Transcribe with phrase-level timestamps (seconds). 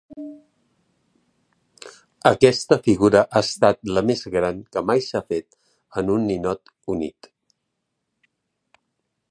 [2.29, 5.49] Aquesta figura ha estat la més gran que mai s'ha fet
[6.03, 7.33] en un ninot unit.